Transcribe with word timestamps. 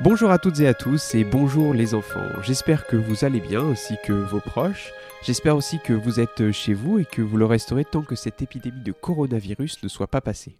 Bonjour 0.00 0.32
à 0.32 0.38
toutes 0.38 0.58
et 0.58 0.66
à 0.66 0.74
tous 0.74 1.14
et 1.14 1.22
bonjour 1.22 1.72
les 1.72 1.94
enfants. 1.94 2.26
J'espère 2.42 2.84
que 2.88 2.96
vous 2.96 3.24
allez 3.24 3.38
bien 3.38 3.64
ainsi 3.68 3.94
que 4.04 4.12
vos 4.12 4.40
proches. 4.40 4.92
J'espère 5.22 5.56
aussi 5.56 5.78
que 5.78 5.92
vous 5.92 6.18
êtes 6.18 6.50
chez 6.50 6.74
vous 6.74 6.98
et 6.98 7.04
que 7.04 7.22
vous 7.22 7.36
le 7.36 7.46
resterez 7.46 7.84
tant 7.84 8.02
que 8.02 8.16
cette 8.16 8.42
épidémie 8.42 8.82
de 8.82 8.90
coronavirus 8.90 9.84
ne 9.84 9.88
soit 9.88 10.08
pas 10.08 10.20
passée. 10.20 10.58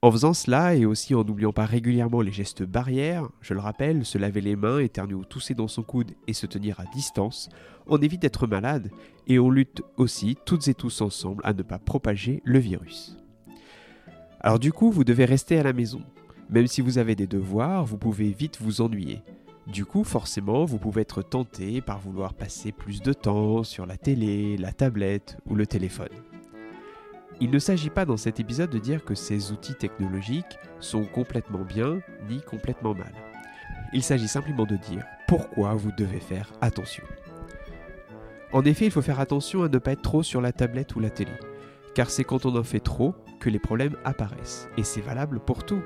En 0.00 0.12
faisant 0.12 0.32
cela 0.32 0.76
et 0.76 0.86
aussi 0.86 1.12
en 1.16 1.24
n'oubliant 1.24 1.52
pas 1.52 1.66
régulièrement 1.66 2.20
les 2.20 2.30
gestes 2.30 2.62
barrières, 2.62 3.28
je 3.40 3.52
le 3.52 3.58
rappelle, 3.58 4.04
se 4.04 4.16
laver 4.16 4.40
les 4.40 4.54
mains, 4.54 4.78
éternuer 4.78 5.14
ou 5.14 5.24
tousser 5.24 5.54
dans 5.54 5.68
son 5.68 5.82
coude 5.82 6.12
et 6.28 6.32
se 6.32 6.46
tenir 6.46 6.78
à 6.78 6.84
distance, 6.84 7.48
on 7.88 7.98
évite 7.98 8.22
d'être 8.22 8.46
malade 8.46 8.92
et 9.26 9.40
on 9.40 9.50
lutte 9.50 9.82
aussi 9.96 10.38
toutes 10.46 10.68
et 10.68 10.74
tous 10.74 11.00
ensemble 11.00 11.42
à 11.44 11.52
ne 11.52 11.62
pas 11.62 11.78
propager 11.78 12.40
le 12.44 12.60
virus. 12.60 13.16
Alors 14.40 14.60
du 14.60 14.72
coup, 14.72 14.92
vous 14.92 15.04
devez 15.04 15.24
rester 15.24 15.58
à 15.58 15.64
la 15.64 15.72
maison. 15.72 16.02
Même 16.52 16.66
si 16.66 16.82
vous 16.82 16.98
avez 16.98 17.14
des 17.14 17.26
devoirs, 17.26 17.86
vous 17.86 17.96
pouvez 17.96 18.30
vite 18.30 18.58
vous 18.60 18.82
ennuyer. 18.82 19.22
Du 19.66 19.86
coup, 19.86 20.04
forcément, 20.04 20.66
vous 20.66 20.76
pouvez 20.76 21.00
être 21.00 21.22
tenté 21.22 21.80
par 21.80 21.98
vouloir 21.98 22.34
passer 22.34 22.72
plus 22.72 23.00
de 23.00 23.14
temps 23.14 23.64
sur 23.64 23.86
la 23.86 23.96
télé, 23.96 24.58
la 24.58 24.72
tablette 24.72 25.38
ou 25.46 25.54
le 25.54 25.66
téléphone. 25.66 26.10
Il 27.40 27.50
ne 27.50 27.58
s'agit 27.58 27.88
pas 27.88 28.04
dans 28.04 28.18
cet 28.18 28.38
épisode 28.38 28.68
de 28.68 28.78
dire 28.78 29.02
que 29.02 29.14
ces 29.14 29.50
outils 29.50 29.74
technologiques 29.74 30.58
sont 30.78 31.06
complètement 31.06 31.64
bien 31.64 32.00
ni 32.28 32.42
complètement 32.42 32.94
mal. 32.94 33.14
Il 33.94 34.02
s'agit 34.02 34.28
simplement 34.28 34.66
de 34.66 34.76
dire 34.76 35.06
pourquoi 35.28 35.72
vous 35.74 35.92
devez 35.96 36.20
faire 36.20 36.52
attention. 36.60 37.04
En 38.52 38.62
effet, 38.66 38.84
il 38.84 38.90
faut 38.90 39.00
faire 39.00 39.20
attention 39.20 39.62
à 39.62 39.70
ne 39.70 39.78
pas 39.78 39.92
être 39.92 40.02
trop 40.02 40.22
sur 40.22 40.42
la 40.42 40.52
tablette 40.52 40.94
ou 40.96 41.00
la 41.00 41.08
télé, 41.08 41.32
car 41.94 42.10
c'est 42.10 42.24
quand 42.24 42.44
on 42.44 42.54
en 42.56 42.62
fait 42.62 42.80
trop 42.80 43.14
que 43.40 43.48
les 43.48 43.58
problèmes 43.58 43.96
apparaissent, 44.04 44.68
et 44.76 44.84
c'est 44.84 45.00
valable 45.00 45.40
pour 45.40 45.64
tout. 45.64 45.80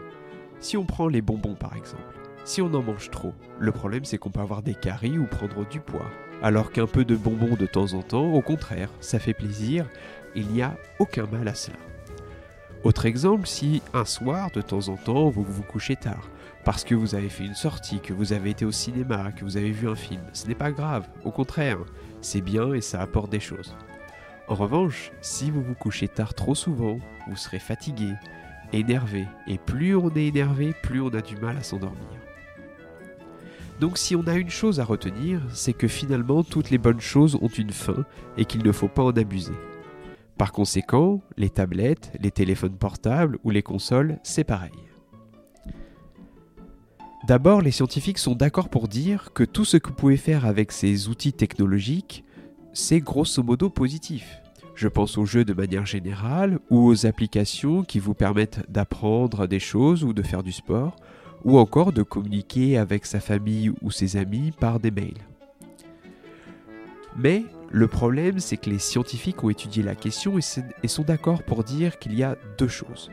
Si 0.61 0.77
on 0.77 0.85
prend 0.85 1.09
les 1.09 1.23
bonbons 1.23 1.55
par 1.55 1.77
exemple, 1.77 2.03
si 2.45 2.63
on 2.63 2.73
en 2.75 2.83
mange 2.83 3.11
trop, 3.11 3.35
le 3.59 3.73
problème 3.73 4.05
c'est 4.05 4.19
qu'on 4.19 4.31
peut 4.31 4.41
avoir 4.41 4.63
des 4.63 4.75
caries 4.75 5.19
ou 5.19 5.27
prendre 5.27 5.67
du 5.67 5.81
poids. 5.81 6.11
Alors 6.43 6.71
qu'un 6.71 6.87
peu 6.87 7.05
de 7.05 7.17
bonbons 7.17 7.57
de 7.57 7.67
temps 7.67 7.95
en 7.95 8.03
temps, 8.03 8.33
au 8.33 8.43
contraire, 8.43 8.91
ça 9.01 9.19
fait 9.19 9.35
plaisir, 9.35 9.87
il 10.35 10.49
n'y 10.49 10.63
a 10.63 10.77
aucun 10.99 11.27
mal 11.27 11.49
à 11.49 11.55
cela. 11.55 11.77
Autre 12.85 13.07
exemple, 13.07 13.47
si 13.47 13.83
un 13.95 14.05
soir, 14.05 14.51
de 14.53 14.61
temps 14.61 14.89
en 14.89 14.97
temps, 14.97 15.29
vous 15.29 15.43
vous 15.43 15.63
couchez 15.63 15.97
tard, 15.97 16.29
parce 16.65 16.85
que 16.85 16.95
vous 16.95 17.15
avez 17.15 17.31
fait 17.31 17.45
une 17.45 17.55
sortie, 17.55 18.01
que 18.01 18.13
vous 18.13 18.33
avez 18.33 18.51
été 18.51 18.65
au 18.65 18.71
cinéma, 18.71 19.33
que 19.33 19.45
vous 19.45 19.57
avez 19.57 19.73
vu 19.73 19.89
un 19.89 19.97
film, 19.97 20.23
ce 20.33 20.47
n'est 20.47 20.55
pas 20.55 20.71
grave, 20.71 21.09
au 21.25 21.31
contraire, 21.31 21.79
c'est 22.21 22.43
bien 22.43 22.75
et 22.75 22.81
ça 22.81 23.01
apporte 23.01 23.31
des 23.31 23.41
choses. 23.41 23.75
En 24.47 24.55
revanche, 24.55 25.11
si 25.21 25.51
vous 25.51 25.63
vous 25.63 25.75
couchez 25.75 26.07
tard 26.07 26.35
trop 26.35 26.55
souvent, 26.55 26.99
vous 27.27 27.37
serez 27.37 27.59
fatigué, 27.59 28.13
énervé. 28.77 29.27
Et 29.47 29.59
plus 29.59 29.97
on 29.97 30.11
est 30.15 30.27
énervé, 30.27 30.75
plus 30.83 31.01
on 31.01 31.09
a 31.09 31.21
du 31.21 31.37
mal 31.37 31.57
à 31.57 31.63
s'endormir. 31.63 32.07
Donc 33.81 33.99
si 33.99 34.17
on 34.17 34.27
a 34.27 34.37
une 34.37 34.51
chose 34.51 34.81
à 34.81 34.85
retenir, 34.85 35.41
c'est 35.53 35.75
que 35.75 35.89
finalement 35.89 36.43
toutes 36.43 36.71
les 36.71 36.79
bonnes 36.79 37.01
choses 37.01 37.37
ont 37.37 37.49
une 37.49 37.73
fin 37.73 38.05
et 38.39 38.47
qu'il 38.47 38.63
ne 38.63 38.73
faut 38.73 38.89
pas 38.89 39.03
en 39.03 39.11
abuser. 39.11 39.53
Par 40.39 40.53
conséquent, 40.53 41.21
les 41.37 41.51
tablettes, 41.51 42.13
les 42.21 42.31
téléphones 42.31 42.77
portables 42.77 43.39
ou 43.45 43.51
les 43.51 43.63
consoles, 43.63 44.19
c'est 44.23 44.45
pareil. 44.45 44.73
D'abord, 47.27 47.61
les 47.61 47.71
scientifiques 47.71 48.19
sont 48.19 48.35
d'accord 48.35 48.69
pour 48.69 48.87
dire 48.87 49.33
que 49.35 49.43
tout 49.43 49.65
ce 49.65 49.79
que 49.79 49.89
vous 49.89 49.95
pouvez 49.95 50.17
faire 50.17 50.47
avec 50.47 50.73
ces 50.73 51.09
outils 51.09 51.33
technologiques, 51.33 52.25
c'est 52.73 53.01
grosso 53.01 53.43
modo 53.43 53.69
positif. 53.69 54.43
Je 54.77 54.89
pense 54.89 55.17
aux 55.17 55.25
jeux 55.25 55.47
de 55.47 55.55
manière 55.55 55.87
générale 55.87 56.59
ou 56.69 56.87
aux 56.87 57.07
applications 57.07 57.83
qui 57.83 57.99
vous 57.99 58.13
permettent 58.13 58.71
d'apprendre 58.71 59.47
des 59.47 59.59
choses 59.59 60.05
ou 60.05 60.13
de 60.13 60.23
faire 60.23 60.43
du 60.43 60.53
sport 60.53 60.97
ou 61.45 61.59
encore 61.59 61.93
de 61.93 62.03
communiquer 62.03 62.77
avec 62.77 63.07
sa 63.07 63.19
famille 63.19 63.73
ou 63.81 63.91
ses 63.91 64.19
amis 64.19 64.53
par 64.53 64.79
des 64.79 64.91
mails. 64.91 65.27
Mais 67.17 67.45
le 67.71 67.89
problème, 67.89 68.39
c'est 68.39 68.59
que 68.59 68.69
les 68.69 68.79
scientifiques 68.79 69.43
ont 69.43 69.49
étudié 69.49 69.83
la 69.83 69.95
question 69.95 70.39
et 70.39 70.89
sont 70.89 71.03
d'accord 71.03 71.43
pour 71.43 71.65
dire 71.65 71.99
qu'il 71.99 72.15
y 72.15 72.23
a 72.23 72.37
deux 72.59 72.69
choses. 72.69 73.11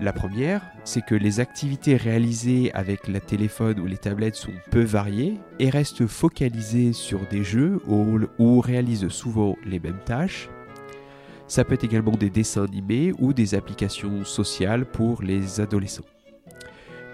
La 0.00 0.12
première, 0.12 0.62
c'est 0.84 1.04
que 1.04 1.16
les 1.16 1.40
activités 1.40 1.96
réalisées 1.96 2.72
avec 2.72 3.08
la 3.08 3.18
téléphone 3.18 3.80
ou 3.80 3.86
les 3.86 3.98
tablettes 3.98 4.36
sont 4.36 4.52
peu 4.70 4.84
variées 4.84 5.40
et 5.58 5.70
restent 5.70 6.06
focalisées 6.06 6.92
sur 6.92 7.26
des 7.26 7.42
jeux 7.42 7.80
où 7.88 8.20
on 8.38 8.60
réalise 8.60 9.08
souvent 9.08 9.56
les 9.64 9.80
mêmes 9.80 9.98
tâches. 10.04 10.48
Ça 11.48 11.64
peut 11.64 11.74
être 11.74 11.82
également 11.82 12.12
des 12.12 12.30
dessins 12.30 12.64
animés 12.64 13.12
ou 13.18 13.32
des 13.32 13.56
applications 13.56 14.24
sociales 14.24 14.86
pour 14.86 15.20
les 15.20 15.60
adolescents. 15.60 16.04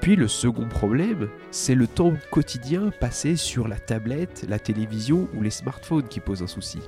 Puis 0.02 0.16
le 0.16 0.28
second 0.28 0.68
problème, 0.68 1.30
c'est 1.50 1.74
le 1.74 1.86
temps 1.86 2.12
quotidien 2.30 2.90
passé 3.00 3.36
sur 3.36 3.66
la 3.66 3.78
tablette, 3.78 4.44
la 4.46 4.58
télévision 4.58 5.26
ou 5.34 5.40
les 5.40 5.48
smartphones 5.48 6.08
qui 6.08 6.20
pose 6.20 6.42
un 6.42 6.46
souci. 6.46 6.80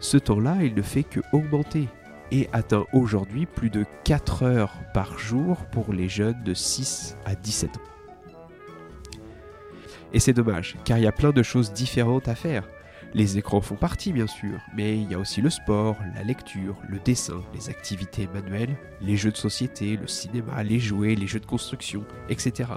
Ce 0.00 0.18
temps-là, 0.18 0.58
il 0.62 0.74
ne 0.74 0.82
fait 0.82 1.04
que 1.04 1.20
augmenter 1.32 1.88
et 2.30 2.48
atteint 2.52 2.84
aujourd'hui 2.92 3.46
plus 3.46 3.70
de 3.70 3.84
4 4.04 4.42
heures 4.42 4.74
par 4.92 5.18
jour 5.18 5.58
pour 5.72 5.92
les 5.92 6.08
jeunes 6.08 6.42
de 6.44 6.54
6 6.54 7.16
à 7.24 7.34
17 7.34 7.76
ans. 7.76 7.80
Et 10.12 10.20
c'est 10.20 10.32
dommage, 10.32 10.76
car 10.84 10.98
il 10.98 11.04
y 11.04 11.08
a 11.08 11.12
plein 11.12 11.32
de 11.32 11.42
choses 11.42 11.72
différentes 11.72 12.28
à 12.28 12.34
faire. 12.34 12.68
Les 13.14 13.38
écrans 13.38 13.60
font 13.60 13.76
partie 13.76 14.12
bien 14.12 14.26
sûr, 14.26 14.60
mais 14.76 14.96
il 14.96 15.10
y 15.10 15.14
a 15.14 15.18
aussi 15.18 15.40
le 15.40 15.50
sport, 15.50 15.96
la 16.16 16.24
lecture, 16.24 16.76
le 16.88 16.98
dessin, 16.98 17.42
les 17.54 17.68
activités 17.68 18.28
manuelles, 18.32 18.76
les 19.00 19.16
jeux 19.16 19.30
de 19.30 19.36
société, 19.36 19.96
le 19.96 20.08
cinéma, 20.08 20.62
les 20.64 20.80
jouets, 20.80 21.14
les 21.14 21.26
jeux 21.26 21.40
de 21.40 21.46
construction, 21.46 22.04
etc. 22.28 22.70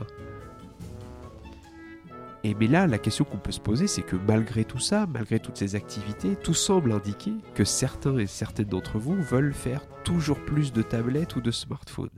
Et 2.44 2.53
mais 2.53 2.68
là, 2.68 2.88
la 2.88 2.98
question 2.98 3.25
qu'on 3.25 3.38
peut 3.38 3.52
se 3.52 3.59
poser, 3.59 3.88
c'est 3.88 4.03
que 4.03 4.16
malgré 4.16 4.64
tout 4.64 4.80
ça, 4.80 5.06
malgré 5.08 5.40
toutes 5.40 5.58
ces 5.58 5.75
activités, 5.75 6.36
tout 6.36 6.53
semble 6.53 6.92
indiquer 6.92 7.34
que 7.56 7.64
certains 7.64 8.18
et 8.18 8.28
certaines 8.28 8.68
d'entre 8.68 9.00
vous 9.00 9.16
veulent 9.16 9.53
faire 9.53 9.81
toujours 10.03 10.40
plus 10.40 10.72
de 10.72 10.81
tablettes 10.81 11.36
ou 11.36 11.42
de 11.42 11.52
smartphones. 11.52 12.09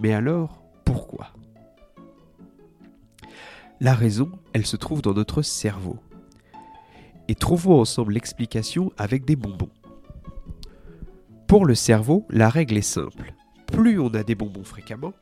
Mais 0.00 0.12
alors, 0.12 0.62
pourquoi? 0.84 1.28
La 3.80 3.94
raison, 3.94 4.30
elle 4.52 4.66
se 4.66 4.76
trouve 4.76 5.02
dans 5.02 5.14
notre 5.14 5.42
cerveau 5.42 5.98
et 7.28 7.34
trouvons 7.34 7.80
ensemble 7.80 8.14
l'explication 8.14 8.92
avec 8.98 9.24
des 9.24 9.36
bonbons. 9.36 9.70
Pour 11.46 11.64
le 11.64 11.74
cerveau, 11.74 12.26
la 12.28 12.48
règle 12.48 12.76
est 12.76 12.82
simple. 12.82 13.34
Plus 13.66 14.00
on 14.00 14.08
a 14.14 14.22
des 14.22 14.34
bonbons 14.34 14.64
fréquemment, 14.64 15.12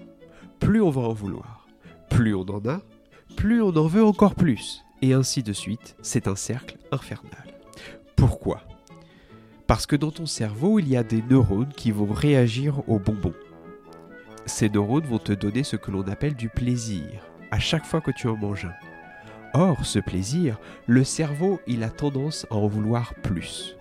plus 0.59 0.81
on 0.81 0.91
va 0.91 1.03
en 1.03 1.12
vouloir. 1.12 1.69
Plus 2.09 2.34
on 2.34 2.43
en 2.48 2.66
a, 2.66 2.81
plus 3.37 3.62
on 3.62 3.77
en 3.77 3.87
veut 3.87 4.05
encore 4.05 4.34
plus. 4.34 4.84
Et 5.03 5.12
ainsi 5.12 5.43
de 5.43 5.53
suite, 5.53 5.97
c'est 6.03 6.27
un 6.27 6.34
cercle 6.34 6.77
infernal. 6.91 7.47
Pourquoi? 8.16 8.62
Parce 9.66 9.87
que 9.87 9.97
dans 9.97 10.11
ton 10.11 10.27
cerveau, 10.27 10.78
il 10.78 10.89
y 10.89 10.97
a 10.97 11.03
des 11.03 11.22
neurones 11.22 11.72
qui 11.77 11.93
vont 11.93 12.12
réagir 12.12 12.89
aux 12.89 12.99
bonbons. 12.99 13.34
Ces 14.47 14.69
neurones 14.71 15.05
vont 15.05 15.19
te 15.19 15.33
donner 15.33 15.62
ce 15.62 15.77
que 15.77 15.91
l'on 15.91 16.09
appelle 16.09 16.34
du 16.34 16.49
plaisir, 16.49 17.05
à 17.50 17.59
chaque 17.59 17.84
fois 17.84 18.00
que 18.00 18.11
tu 18.11 18.28
en 18.28 18.37
manges 18.37 18.65
un. 18.65 18.75
Or, 19.55 19.84
ce 19.84 19.99
plaisir, 19.99 20.59
le 20.87 21.05
cerveau, 21.05 21.60
il 21.66 21.83
a 21.83 21.91
tendance 21.91 22.47
à 22.50 22.56
en 22.56 22.66
vouloir 22.66 23.15
plus. 23.22 23.77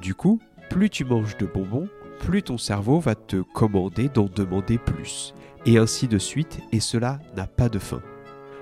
Du 0.00 0.14
coup, 0.14 0.40
plus 0.70 0.90
tu 0.90 1.04
manges 1.04 1.36
de 1.36 1.46
bonbons, 1.46 1.88
plus 2.20 2.42
ton 2.42 2.58
cerveau 2.58 3.00
va 3.00 3.14
te 3.14 3.36
commander 3.36 4.08
d'en 4.08 4.26
demander 4.26 4.78
plus. 4.78 5.34
Et 5.66 5.78
ainsi 5.78 6.06
de 6.06 6.18
suite, 6.18 6.60
et 6.72 6.80
cela 6.80 7.18
n'a 7.36 7.46
pas 7.46 7.68
de 7.68 7.78
fin. 7.78 8.02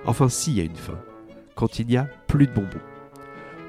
Enfin, 0.07 0.29
s'il 0.29 0.55
y 0.55 0.61
a 0.61 0.65
une 0.65 0.77
fin, 0.77 0.99
quand 1.55 1.79
il 1.79 1.87
n'y 1.87 1.97
a 1.97 2.09
plus 2.27 2.47
de 2.47 2.53
bonbons. 2.53 2.81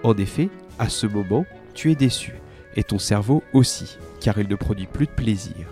En 0.04 0.16
effet, 0.18 0.50
à 0.80 0.90
ce 0.90 1.08
moment, 1.08 1.46
tu 1.74 1.92
es 1.92 1.96
déçu, 1.96 2.34
et 2.76 2.84
ton 2.84 3.00
cerveau 3.00 3.44
aussi, 3.54 3.98
car 4.20 4.40
il 4.40 4.48
ne 4.48 4.56
produit 4.56 4.88
plus 4.88 5.06
de 5.06 5.12
plaisir. 5.12 5.68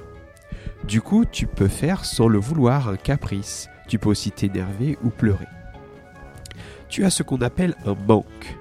Du 0.83 1.01
coup, 1.01 1.25
tu 1.25 1.47
peux 1.47 1.67
faire 1.67 2.05
sans 2.05 2.27
le 2.27 2.39
vouloir 2.39 2.89
un 2.89 2.97
caprice, 2.97 3.69
tu 3.87 3.99
peux 3.99 4.09
aussi 4.09 4.31
t'énerver 4.31 4.97
ou 5.03 5.09
pleurer 5.09 5.47
tu 6.91 7.05
as 7.05 7.09
ce 7.09 7.23
qu'on 7.23 7.41
appelle 7.41 7.73
un 7.85 7.95
manque, 7.95 8.57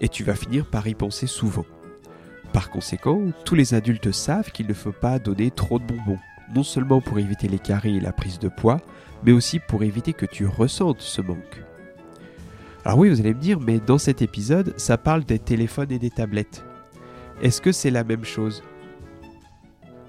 et 0.00 0.08
tu 0.08 0.24
vas 0.24 0.34
finir 0.34 0.64
par 0.64 0.88
y 0.88 0.94
penser 0.94 1.26
souvent. 1.26 1.66
Par 2.52 2.70
conséquent, 2.70 3.20
tous 3.44 3.54
les 3.54 3.74
adultes 3.74 4.10
savent 4.10 4.50
qu'il 4.50 4.66
ne 4.66 4.72
faut 4.72 4.90
pas 4.90 5.18
donner 5.18 5.50
trop 5.50 5.78
de 5.78 5.84
bonbons, 5.84 6.18
non 6.54 6.62
seulement 6.62 7.00
pour 7.00 7.18
éviter 7.18 7.48
les 7.48 7.58
caries 7.58 7.96
et 7.96 8.00
la 8.00 8.12
prise 8.12 8.38
de 8.38 8.48
poids, 8.48 8.80
mais 9.24 9.32
aussi 9.32 9.58
pour 9.58 9.82
éviter 9.82 10.12
que 10.12 10.26
tu 10.26 10.46
ressentes 10.46 11.00
ce 11.00 11.22
manque. 11.22 11.62
Alors 12.84 12.98
oui, 12.98 13.08
vous 13.08 13.20
allez 13.20 13.32
me 13.32 13.40
dire, 13.40 13.60
mais 13.60 13.80
dans 13.80 13.98
cet 13.98 14.20
épisode, 14.20 14.74
ça 14.76 14.98
parle 14.98 15.24
des 15.24 15.38
téléphones 15.38 15.90
et 15.90 15.98
des 15.98 16.10
tablettes. 16.10 16.64
Est-ce 17.40 17.60
que 17.60 17.72
c'est 17.72 17.90
la 17.90 18.04
même 18.04 18.24
chose? 18.24 18.62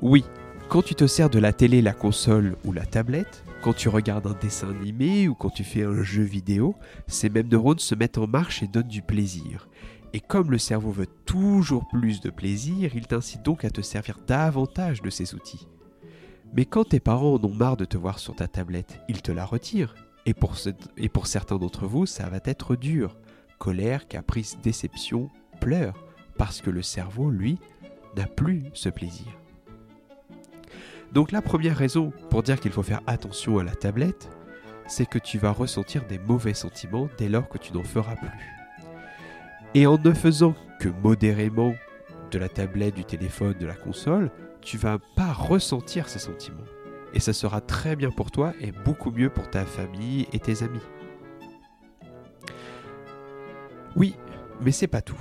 Oui, 0.01 0.25
quand 0.67 0.81
tu 0.81 0.95
te 0.95 1.07
sers 1.07 1.29
de 1.29 1.39
la 1.39 1.53
télé, 1.53 1.81
la 1.81 1.93
console 1.93 2.57
ou 2.65 2.73
la 2.73 2.85
tablette, 2.85 3.43
quand 3.61 3.73
tu 3.73 3.87
regardes 3.87 4.27
un 4.27 4.35
dessin 4.41 4.69
animé 4.69 5.27
ou 5.27 5.35
quand 5.35 5.49
tu 5.49 5.63
fais 5.63 5.83
un 5.83 6.03
jeu 6.03 6.23
vidéo, 6.23 6.75
ces 7.07 7.29
mêmes 7.29 7.47
neurones 7.47 7.79
se 7.79 7.95
mettent 7.95 8.17
en 8.17 8.27
marche 8.27 8.61
et 8.61 8.67
donnent 8.67 8.87
du 8.87 9.01
plaisir. 9.01 9.69
Et 10.13 10.19
comme 10.19 10.51
le 10.51 10.57
cerveau 10.57 10.91
veut 10.91 11.07
toujours 11.25 11.87
plus 11.87 12.19
de 12.19 12.29
plaisir, 12.29 12.91
il 12.95 13.07
t'incite 13.07 13.43
donc 13.43 13.63
à 13.63 13.69
te 13.69 13.81
servir 13.81 14.19
davantage 14.27 15.01
de 15.01 15.09
ces 15.09 15.33
outils. 15.33 15.67
Mais 16.53 16.65
quand 16.65 16.85
tes 16.85 16.99
parents 16.99 17.35
en 17.35 17.43
ont 17.43 17.53
marre 17.53 17.77
de 17.77 17.85
te 17.85 17.97
voir 17.97 18.19
sur 18.19 18.35
ta 18.35 18.47
tablette, 18.47 18.99
ils 19.09 19.21
te 19.21 19.31
la 19.31 19.45
retirent 19.45 19.95
Et 20.25 20.33
pour, 20.33 20.55
et 20.97 21.09
pour 21.09 21.27
certains 21.27 21.57
d'entre 21.57 21.85
vous, 21.85 22.05
ça 22.05 22.29
va 22.29 22.39
être 22.45 22.75
dur. 22.75 23.17
Colère, 23.57 24.07
caprice, 24.07 24.57
déception, 24.61 25.29
pleurs, 25.59 26.05
parce 26.37 26.61
que 26.61 26.69
le 26.69 26.81
cerveau, 26.81 27.29
lui, 27.29 27.59
n'a 28.15 28.27
plus 28.27 28.63
ce 28.73 28.89
plaisir. 28.89 29.27
Donc 31.13 31.31
la 31.31 31.41
première 31.41 31.77
raison 31.77 32.11
pour 32.29 32.43
dire 32.43 32.59
qu'il 32.59 32.71
faut 32.71 32.83
faire 32.83 33.01
attention 33.07 33.57
à 33.59 33.63
la 33.63 33.75
tablette, 33.75 34.29
c'est 34.87 35.05
que 35.05 35.19
tu 35.19 35.37
vas 35.37 35.51
ressentir 35.51 36.05
des 36.05 36.19
mauvais 36.19 36.53
sentiments 36.53 37.09
dès 37.17 37.29
lors 37.29 37.47
que 37.49 37.57
tu 37.57 37.73
n'en 37.73 37.83
feras 37.83 38.15
plus. 38.15 38.29
Et 39.73 39.87
en 39.87 39.97
ne 39.97 40.13
faisant 40.13 40.55
que 40.79 40.89
modérément 40.89 41.73
de 42.31 42.37
la 42.37 42.49
tablette, 42.49 42.95
du 42.95 43.05
téléphone, 43.05 43.55
de 43.59 43.65
la 43.65 43.75
console, 43.75 44.31
tu 44.65 44.77
vas 44.77 44.97
pas 45.15 45.31
ressentir 45.31 46.09
ces 46.09 46.19
sentiments. 46.19 46.65
Et 47.13 47.19
ça 47.21 47.31
sera 47.31 47.61
très 47.61 47.95
bien 47.95 48.09
pour 48.11 48.31
toi 48.31 48.53
et 48.59 48.71
beaucoup 48.71 49.11
mieux 49.11 49.29
pour 49.29 49.49
ta 49.49 49.63
famille 49.63 50.27
et 50.33 50.39
tes 50.39 50.63
amis. 50.63 50.81
Oui, 53.95 54.15
mais 54.61 54.71
c'est 54.71 54.87
pas 54.87 55.01
tout. 55.01 55.15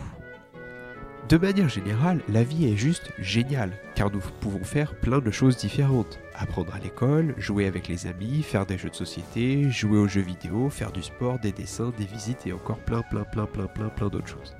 De 1.29 1.39
manière 1.39 1.69
générale, 1.69 2.21
la 2.29 2.43
vie 2.43 2.67
est 2.67 2.77
juste 2.77 3.13
géniale, 3.19 3.79
car 3.95 4.11
nous 4.11 4.21
pouvons 4.41 4.65
faire 4.65 4.99
plein 4.99 5.21
de 5.21 5.31
choses 5.31 5.57
différentes. 5.57 6.19
Apprendre 6.35 6.75
à 6.75 6.79
l'école, 6.79 7.35
jouer 7.39 7.67
avec 7.67 7.87
les 7.87 8.07
amis, 8.07 8.43
faire 8.43 8.67
des 8.67 8.77
jeux 8.77 8.91
de 8.91 8.95
société, 8.95 9.71
jouer 9.71 9.99
aux 9.99 10.09
jeux 10.09 10.21
vidéo, 10.23 10.69
faire 10.69 10.91
du 10.91 11.03
sport, 11.03 11.39
des 11.39 11.53
dessins, 11.53 11.93
des 11.97 12.05
visites 12.05 12.47
et 12.47 12.53
encore 12.53 12.79
plein 12.79 13.03
plein 13.03 13.25
plein 13.25 13.47
plein 13.47 13.67
plein 13.67 13.89
plein 13.89 14.09
d'autres 14.09 14.27
choses. 14.27 14.55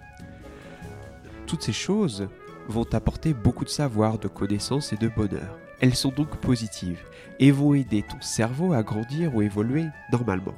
Toutes 1.47 1.63
ces 1.63 1.73
choses 1.73 2.29
vont 2.69 2.85
t'apporter 2.85 3.35
beaucoup 3.35 3.65
de 3.65 3.71
savoir, 3.71 4.19
de 4.19 4.29
connaissances 4.29 4.93
et 4.93 4.97
de 4.97 5.09
bonheur. 5.09 5.59
Elles 5.81 5.95
sont 5.95 6.11
donc 6.11 6.37
positives 6.37 7.03
et 7.39 7.51
vont 7.51 7.75
aider 7.75 8.03
ton 8.03 8.21
cerveau 8.21 8.73
à 8.73 8.83
grandir 8.83 9.35
ou 9.35 9.43
évoluer 9.43 9.87
normalement. 10.13 10.55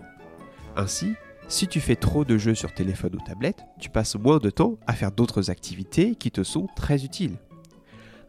Ainsi, 0.76 1.14
si 1.48 1.68
tu 1.68 1.80
fais 1.80 1.96
trop 1.96 2.24
de 2.24 2.38
jeux 2.38 2.54
sur 2.54 2.74
téléphone 2.74 3.14
ou 3.14 3.24
tablette, 3.24 3.64
tu 3.78 3.88
passes 3.88 4.16
moins 4.16 4.38
de 4.38 4.50
temps 4.50 4.78
à 4.86 4.92
faire 4.92 5.12
d'autres 5.12 5.50
activités 5.50 6.14
qui 6.14 6.30
te 6.30 6.42
sont 6.42 6.66
très 6.76 7.04
utiles. 7.04 7.36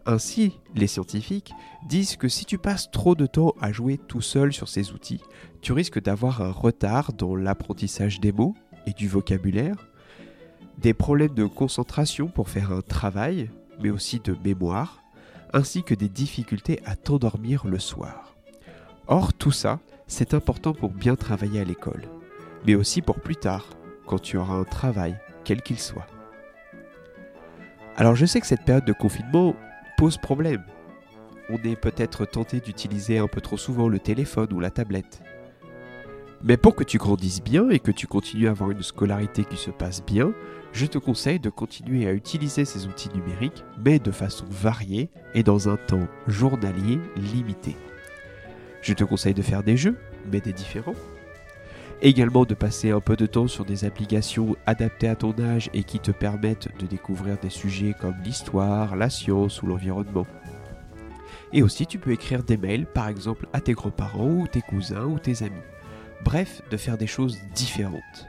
Ainsi, 0.05 0.57
les 0.73 0.87
scientifiques 0.87 1.53
disent 1.85 2.15
que 2.15 2.29
si 2.29 2.45
tu 2.45 2.57
passes 2.57 2.89
trop 2.91 3.15
de 3.15 3.25
temps 3.25 3.53
à 3.59 3.73
jouer 3.73 3.97
tout 3.97 4.21
seul 4.21 4.53
sur 4.53 4.69
ces 4.69 4.91
outils, 4.93 5.21
tu 5.61 5.73
risques 5.73 6.01
d'avoir 6.01 6.41
un 6.41 6.51
retard 6.51 7.11
dans 7.11 7.35
l'apprentissage 7.35 8.21
des 8.21 8.31
mots 8.31 8.55
et 8.85 8.93
du 8.93 9.09
vocabulaire, 9.09 9.89
des 10.77 10.93
problèmes 10.93 11.33
de 11.33 11.45
concentration 11.45 12.27
pour 12.27 12.49
faire 12.49 12.71
un 12.71 12.81
travail, 12.81 13.49
mais 13.81 13.89
aussi 13.89 14.19
de 14.19 14.35
mémoire, 14.43 15.03
ainsi 15.53 15.83
que 15.83 15.95
des 15.95 16.09
difficultés 16.09 16.81
à 16.85 16.95
t'endormir 16.95 17.65
le 17.65 17.79
soir. 17.79 18.35
Or, 19.07 19.33
tout 19.33 19.51
ça, 19.51 19.79
c'est 20.07 20.33
important 20.33 20.73
pour 20.73 20.89
bien 20.89 21.15
travailler 21.15 21.61
à 21.61 21.63
l'école 21.63 22.07
mais 22.65 22.75
aussi 22.75 23.01
pour 23.01 23.19
plus 23.19 23.35
tard, 23.35 23.65
quand 24.05 24.21
tu 24.21 24.37
auras 24.37 24.55
un 24.55 24.63
travail, 24.63 25.17
quel 25.43 25.61
qu'il 25.61 25.79
soit. 25.79 26.07
Alors 27.95 28.15
je 28.15 28.25
sais 28.25 28.39
que 28.41 28.47
cette 28.47 28.65
période 28.65 28.85
de 28.85 28.93
confinement 28.93 29.55
pose 29.97 30.17
problème. 30.17 30.63
On 31.49 31.55
est 31.63 31.77
peut-être 31.77 32.25
tenté 32.25 32.59
d'utiliser 32.59 33.17
un 33.17 33.27
peu 33.27 33.41
trop 33.41 33.57
souvent 33.57 33.87
le 33.87 33.99
téléphone 33.99 34.51
ou 34.51 34.59
la 34.59 34.69
tablette. 34.69 35.21
Mais 36.43 36.57
pour 36.57 36.75
que 36.75 36.83
tu 36.83 36.97
grandisses 36.97 37.41
bien 37.41 37.69
et 37.69 37.79
que 37.79 37.91
tu 37.91 38.07
continues 38.07 38.47
à 38.47 38.51
avoir 38.51 38.71
une 38.71 38.83
scolarité 38.83 39.43
qui 39.43 39.57
se 39.57 39.71
passe 39.71 40.03
bien, 40.05 40.33
je 40.71 40.85
te 40.85 40.97
conseille 40.97 41.39
de 41.39 41.49
continuer 41.49 42.07
à 42.07 42.13
utiliser 42.13 42.65
ces 42.65 42.85
outils 42.85 43.09
numériques, 43.13 43.63
mais 43.83 43.99
de 43.99 44.11
façon 44.11 44.45
variée 44.49 45.09
et 45.33 45.43
dans 45.43 45.69
un 45.69 45.77
temps 45.77 46.07
journalier 46.27 46.99
limité. 47.15 47.75
Je 48.81 48.93
te 48.93 49.03
conseille 49.03 49.33
de 49.33 49.41
faire 49.41 49.63
des 49.63 49.77
jeux, 49.77 49.97
mais 50.31 50.39
des 50.39 50.53
différents, 50.53 50.93
Également 52.03 52.45
de 52.45 52.53
passer 52.53 52.91
un 52.91 52.99
peu 52.99 53.15
de 53.15 53.25
temps 53.25 53.47
sur 53.47 53.65
des 53.65 53.83
applications 53.83 54.55
adaptées 54.67 55.07
à 55.07 55.15
ton 55.15 55.33
âge 55.39 55.71
et 55.73 55.83
qui 55.83 55.99
te 55.99 56.11
permettent 56.11 56.69
de 56.77 56.85
découvrir 56.85 57.39
des 57.39 57.49
sujets 57.49 57.95
comme 57.99 58.13
l'histoire, 58.23 58.95
la 58.95 59.09
science 59.09 59.63
ou 59.63 59.67
l'environnement. 59.67 60.27
Et 61.53 61.63
aussi 61.63 61.87
tu 61.87 61.97
peux 61.97 62.11
écrire 62.11 62.43
des 62.43 62.57
mails 62.57 62.85
par 62.85 63.07
exemple 63.07 63.47
à 63.51 63.61
tes 63.61 63.73
grands-parents 63.73 64.29
ou 64.29 64.47
tes 64.47 64.61
cousins 64.61 65.05
ou 65.05 65.17
tes 65.17 65.41
amis. 65.41 65.55
Bref, 66.23 66.61
de 66.69 66.77
faire 66.77 66.97
des 66.97 67.07
choses 67.07 67.37
différentes. 67.55 68.27